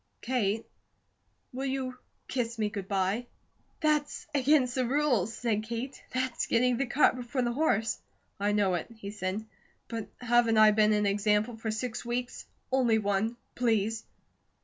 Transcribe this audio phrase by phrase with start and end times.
[0.23, 0.65] Kate,
[1.53, 1.95] will you
[2.27, 3.27] kiss me good bye?"
[3.81, 6.01] "That's against the rules," said Kate.
[6.11, 7.99] "That's getting the cart before the horse."
[8.39, 9.45] "I know it," he said.
[9.89, 12.47] "But haven't I been an example for six weeks?
[12.71, 13.37] Only one.
[13.53, 14.03] Please?"